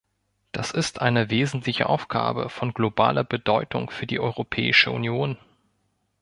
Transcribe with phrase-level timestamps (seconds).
[0.51, 5.37] Das ist eine wesentliche Aufgabe von globaler Bedeutung für die Europäische Union.